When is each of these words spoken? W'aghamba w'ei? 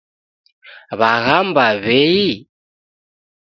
W'aghamba 0.99 1.65
w'ei? 1.83 2.29